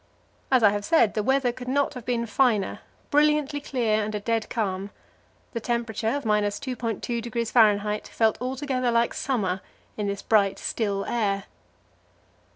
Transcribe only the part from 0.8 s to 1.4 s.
said, the